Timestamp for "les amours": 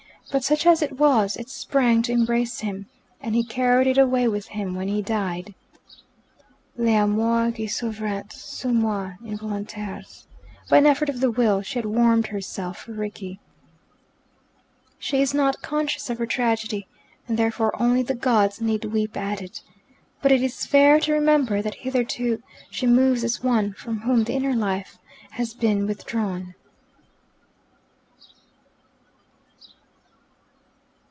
6.77-7.53